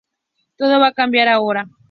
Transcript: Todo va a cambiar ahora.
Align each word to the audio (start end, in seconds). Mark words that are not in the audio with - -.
Todo 0.57 0.79
va 0.79 0.87
a 0.87 0.93
cambiar 0.93 1.27
ahora. 1.27 1.69